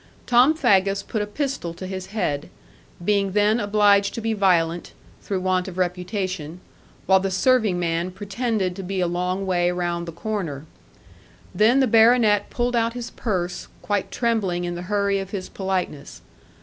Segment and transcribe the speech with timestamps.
[0.25, 2.49] Tom Faggus put a pistol to his head,
[3.05, 6.59] being then obliged to be violent, through want of reputation;
[7.05, 10.65] while the serving man pretended to be along way round the corner.
[11.53, 16.23] Then the baronet pulled out his purse, quite trembling in the hurry of his politeness.